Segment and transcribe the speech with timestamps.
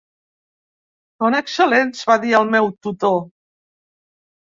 [1.23, 3.21] "Són excel·lents", va dir el meu tutor.